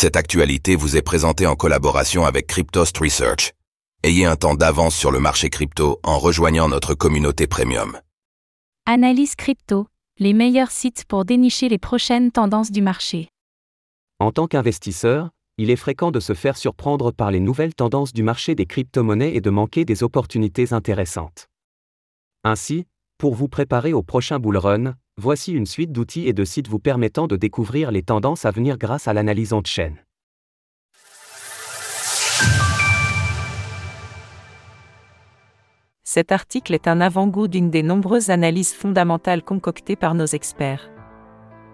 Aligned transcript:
Cette 0.00 0.16
actualité 0.16 0.76
vous 0.76 0.96
est 0.96 1.02
présentée 1.02 1.46
en 1.46 1.56
collaboration 1.56 2.24
avec 2.24 2.46
Cryptost 2.46 2.96
Research. 2.96 3.52
Ayez 4.02 4.24
un 4.24 4.34
temps 4.34 4.54
d'avance 4.54 4.96
sur 4.96 5.10
le 5.10 5.20
marché 5.20 5.50
crypto 5.50 6.00
en 6.02 6.18
rejoignant 6.18 6.70
notre 6.70 6.94
communauté 6.94 7.46
premium. 7.46 8.00
Analyse 8.86 9.34
crypto, 9.34 9.88
les 10.18 10.32
meilleurs 10.32 10.70
sites 10.70 11.04
pour 11.04 11.26
dénicher 11.26 11.68
les 11.68 11.76
prochaines 11.76 12.32
tendances 12.32 12.70
du 12.70 12.80
marché. 12.80 13.28
En 14.20 14.32
tant 14.32 14.46
qu'investisseur, 14.46 15.28
il 15.58 15.68
est 15.68 15.76
fréquent 15.76 16.10
de 16.10 16.18
se 16.18 16.32
faire 16.32 16.56
surprendre 16.56 17.12
par 17.12 17.30
les 17.30 17.40
nouvelles 17.40 17.74
tendances 17.74 18.14
du 18.14 18.22
marché 18.22 18.54
des 18.54 18.64
crypto-monnaies 18.64 19.34
et 19.36 19.42
de 19.42 19.50
manquer 19.50 19.84
des 19.84 20.02
opportunités 20.02 20.72
intéressantes. 20.72 21.50
Ainsi, 22.42 22.86
pour 23.20 23.34
vous 23.34 23.48
préparer 23.48 23.92
au 23.92 24.02
prochain 24.02 24.38
bull 24.38 24.56
run, 24.56 24.94
voici 25.18 25.52
une 25.52 25.66
suite 25.66 25.92
d'outils 25.92 26.26
et 26.26 26.32
de 26.32 26.42
sites 26.42 26.68
vous 26.68 26.78
permettant 26.78 27.26
de 27.26 27.36
découvrir 27.36 27.90
les 27.90 28.02
tendances 28.02 28.46
à 28.46 28.50
venir 28.50 28.78
grâce 28.78 29.08
à 29.08 29.12
l'analyse 29.12 29.52
en 29.52 29.60
chaîne. 29.62 29.98
Cet 36.02 36.32
article 36.32 36.72
est 36.72 36.88
un 36.88 37.02
avant-goût 37.02 37.46
d'une 37.46 37.68
des 37.68 37.82
nombreuses 37.82 38.30
analyses 38.30 38.72
fondamentales 38.72 39.42
concoctées 39.42 39.96
par 39.96 40.14
nos 40.14 40.24
experts. 40.24 40.90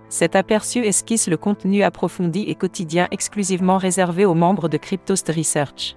Cet 0.08 0.34
aperçu 0.34 0.80
esquisse 0.80 1.28
le 1.28 1.36
contenu 1.36 1.84
approfondi 1.84 2.42
et 2.48 2.56
quotidien 2.56 3.06
exclusivement 3.12 3.78
réservé 3.78 4.24
aux 4.24 4.34
membres 4.34 4.68
de 4.68 4.78
Cryptost 4.78 5.28
Research. 5.28 5.96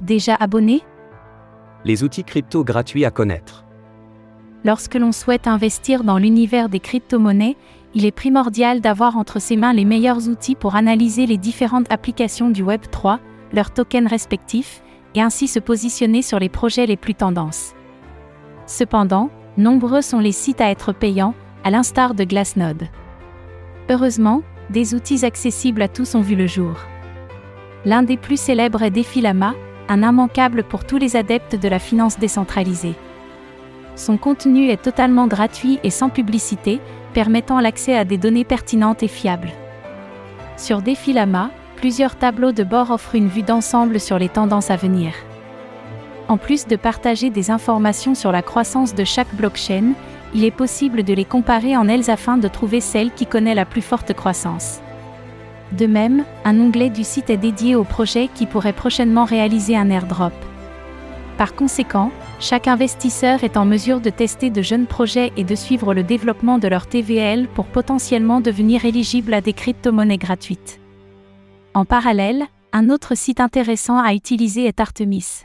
Déjà 0.00 0.36
abonné 0.36 0.82
Les 1.84 2.04
outils 2.04 2.24
crypto 2.24 2.62
gratuits 2.62 3.04
à 3.04 3.10
connaître. 3.10 3.64
Lorsque 4.64 4.94
l'on 4.94 5.12
souhaite 5.12 5.46
investir 5.46 6.04
dans 6.04 6.18
l'univers 6.18 6.68
des 6.68 6.80
crypto-monnaies, 6.80 7.56
il 7.94 8.06
est 8.06 8.12
primordial 8.12 8.80
d'avoir 8.80 9.16
entre 9.16 9.40
ses 9.40 9.56
mains 9.56 9.72
les 9.72 9.84
meilleurs 9.84 10.28
outils 10.28 10.54
pour 10.54 10.76
analyser 10.76 11.26
les 11.26 11.36
différentes 11.36 11.90
applications 11.90 12.48
du 12.48 12.62
Web 12.62 12.82
3, 12.90 13.18
leurs 13.52 13.72
tokens 13.72 14.08
respectifs, 14.08 14.82
et 15.14 15.20
ainsi 15.20 15.48
se 15.48 15.58
positionner 15.58 16.22
sur 16.22 16.38
les 16.38 16.48
projets 16.48 16.86
les 16.86 16.96
plus 16.96 17.14
tendances. 17.14 17.74
Cependant, 18.66 19.30
nombreux 19.58 20.00
sont 20.00 20.20
les 20.20 20.32
sites 20.32 20.60
à 20.60 20.70
être 20.70 20.92
payants, 20.92 21.34
à 21.64 21.70
l'instar 21.70 22.14
de 22.14 22.24
Glassnode. 22.24 22.88
Heureusement, 23.90 24.42
des 24.70 24.94
outils 24.94 25.24
accessibles 25.24 25.82
à 25.82 25.88
tous 25.88 26.14
ont 26.14 26.22
vu 26.22 26.36
le 26.36 26.46
jour. 26.46 26.76
L'un 27.84 28.02
des 28.02 28.16
plus 28.16 28.40
célèbres 28.40 28.82
est 28.82 28.90
Defilama, 28.90 29.54
un 29.88 30.02
immanquable 30.02 30.62
pour 30.62 30.84
tous 30.84 30.96
les 30.96 31.16
adeptes 31.16 31.56
de 31.56 31.68
la 31.68 31.78
finance 31.78 32.18
décentralisée. 32.18 32.94
Son 33.94 34.16
contenu 34.16 34.68
est 34.68 34.82
totalement 34.82 35.26
gratuit 35.26 35.78
et 35.84 35.90
sans 35.90 36.08
publicité, 36.08 36.80
permettant 37.12 37.60
l'accès 37.60 37.96
à 37.96 38.04
des 38.04 38.18
données 38.18 38.44
pertinentes 38.44 39.02
et 39.02 39.08
fiables. 39.08 39.52
Sur 40.56 40.82
Defilama, 40.82 41.50
plusieurs 41.76 42.16
tableaux 42.16 42.52
de 42.52 42.64
bord 42.64 42.90
offrent 42.90 43.16
une 43.16 43.28
vue 43.28 43.42
d'ensemble 43.42 44.00
sur 44.00 44.18
les 44.18 44.28
tendances 44.28 44.70
à 44.70 44.76
venir. 44.76 45.12
En 46.28 46.36
plus 46.38 46.66
de 46.66 46.76
partager 46.76 47.30
des 47.30 47.50
informations 47.50 48.14
sur 48.14 48.32
la 48.32 48.42
croissance 48.42 48.94
de 48.94 49.04
chaque 49.04 49.34
blockchain, 49.34 49.92
il 50.34 50.44
est 50.44 50.50
possible 50.50 51.02
de 51.02 51.12
les 51.12 51.26
comparer 51.26 51.76
en 51.76 51.88
elles 51.88 52.10
afin 52.10 52.38
de 52.38 52.48
trouver 52.48 52.80
celle 52.80 53.12
qui 53.12 53.26
connaît 53.26 53.54
la 53.54 53.66
plus 53.66 53.82
forte 53.82 54.14
croissance. 54.14 54.80
De 55.72 55.86
même, 55.86 56.24
un 56.44 56.58
onglet 56.60 56.90
du 56.90 57.04
site 57.04 57.28
est 57.28 57.36
dédié 57.36 57.74
aux 57.74 57.84
projets 57.84 58.28
qui 58.34 58.46
pourraient 58.46 58.72
prochainement 58.72 59.24
réaliser 59.24 59.76
un 59.76 59.90
airdrop. 59.90 60.32
Par 61.38 61.54
conséquent, 61.54 62.10
chaque 62.40 62.68
investisseur 62.68 63.42
est 63.42 63.56
en 63.56 63.64
mesure 63.64 64.00
de 64.00 64.10
tester 64.10 64.50
de 64.50 64.62
jeunes 64.62 64.86
projets 64.86 65.32
et 65.36 65.44
de 65.44 65.54
suivre 65.54 65.94
le 65.94 66.02
développement 66.02 66.58
de 66.58 66.68
leur 66.68 66.86
TVL 66.86 67.48
pour 67.48 67.66
potentiellement 67.66 68.40
devenir 68.40 68.84
éligible 68.84 69.34
à 69.34 69.40
des 69.40 69.52
crypto-monnaies 69.52 70.18
gratuites. 70.18 70.80
En 71.74 71.84
parallèle, 71.84 72.44
un 72.72 72.90
autre 72.90 73.14
site 73.14 73.40
intéressant 73.40 73.98
à 73.98 74.14
utiliser 74.14 74.64
est 74.64 74.80
Artemis. 74.80 75.44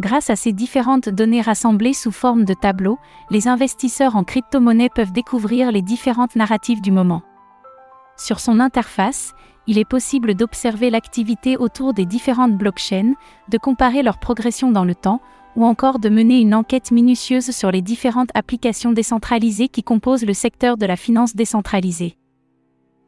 Grâce 0.00 0.30
à 0.30 0.36
ces 0.36 0.52
différentes 0.52 1.08
données 1.08 1.40
rassemblées 1.40 1.92
sous 1.92 2.10
forme 2.10 2.44
de 2.44 2.54
tableaux, 2.54 2.98
les 3.30 3.46
investisseurs 3.46 4.16
en 4.16 4.24
crypto-monnaie 4.24 4.90
peuvent 4.92 5.12
découvrir 5.12 5.70
les 5.70 5.82
différentes 5.82 6.34
narratives 6.34 6.80
du 6.80 6.90
moment. 6.90 7.22
Sur 8.16 8.40
son 8.40 8.60
interface, 8.60 9.32
il 9.66 9.78
est 9.78 9.84
possible 9.84 10.34
d'observer 10.34 10.90
l'activité 10.90 11.56
autour 11.56 11.94
des 11.94 12.06
différentes 12.06 12.56
blockchains, 12.56 13.14
de 13.48 13.58
comparer 13.58 14.02
leur 14.02 14.18
progression 14.18 14.70
dans 14.70 14.84
le 14.84 14.94
temps, 14.94 15.20
ou 15.56 15.64
encore 15.64 15.98
de 15.98 16.08
mener 16.08 16.40
une 16.40 16.54
enquête 16.54 16.90
minutieuse 16.90 17.50
sur 17.50 17.70
les 17.70 17.82
différentes 17.82 18.30
applications 18.34 18.92
décentralisées 18.92 19.68
qui 19.68 19.82
composent 19.82 20.24
le 20.24 20.34
secteur 20.34 20.76
de 20.76 20.86
la 20.86 20.96
finance 20.96 21.34
décentralisée. 21.36 22.16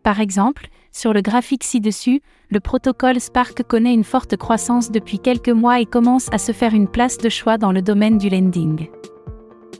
Par 0.03 0.21
exemple, 0.21 0.69
sur 0.93 1.13
le 1.13 1.21
graphique 1.21 1.65
ci-dessus, 1.65 2.23
le 2.49 2.61
protocole 2.61 3.21
Spark 3.21 3.65
connaît 3.65 3.93
une 3.93 4.05
forte 4.05 4.37
croissance 4.37 4.91
depuis 4.91 5.19
quelques 5.19 5.49
mois 5.49 5.81
et 5.81 5.87
commence 5.87 6.29
à 6.33 6.39
se 6.39 6.53
faire 6.53 6.75
une 6.75 6.89
place 6.89 7.19
de 7.19 7.29
choix 7.29 7.59
dans 7.59 7.73
le 7.73 7.83
domaine 7.83 8.17
du 8.17 8.29
lending. 8.29 8.89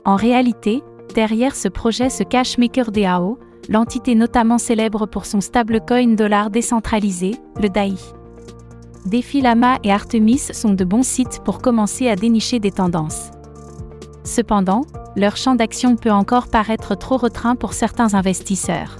En 0.03 0.15
réalité, 0.15 0.83
derrière 1.15 1.55
ce 1.55 1.69
projet 1.69 2.09
se 2.09 2.23
cache 2.23 2.57
MakerDAO, 2.57 3.39
l'entité 3.69 4.15
notamment 4.15 4.57
célèbre 4.57 5.05
pour 5.05 5.25
son 5.25 5.41
stablecoin 5.41 6.15
dollar 6.15 6.49
décentralisé, 6.49 7.35
le 7.61 7.69
DAI. 7.69 7.95
Defilama 9.05 9.77
et 9.83 9.91
Artemis 9.91 10.39
sont 10.51 10.73
de 10.73 10.83
bons 10.83 11.05
sites 11.05 11.41
pour 11.43 11.61
commencer 11.61 12.09
à 12.09 12.15
dénicher 12.15 12.59
des 12.59 12.71
tendances. 12.71 13.31
Cependant, 14.23 14.81
leur 15.15 15.37
champ 15.37 15.55
d'action 15.55 15.95
peut 15.95 16.11
encore 16.11 16.47
paraître 16.47 16.95
trop 16.95 17.17
retreint 17.17 17.55
pour 17.55 17.73
certains 17.73 18.13
investisseurs. 18.13 18.97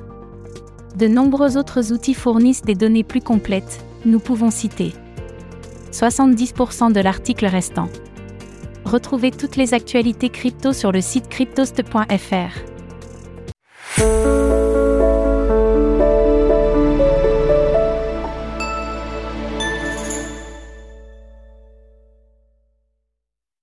De 0.95 1.07
nombreux 1.07 1.57
autres 1.57 1.91
outils 1.91 2.13
fournissent 2.13 2.63
des 2.63 2.75
données 2.75 3.03
plus 3.03 3.21
complètes, 3.21 3.85
nous 4.05 4.19
pouvons 4.19 4.51
citer 4.51 4.93
70% 5.91 6.91
de 6.91 6.99
l'article 6.99 7.45
restant. 7.45 7.89
Retrouvez 8.85 9.31
toutes 9.31 9.57
les 9.57 9.73
actualités 9.73 10.29
crypto 10.29 10.71
sur 10.71 10.91
le 10.91 11.01
site 11.01 11.27
cryptost.fr. 11.27 12.77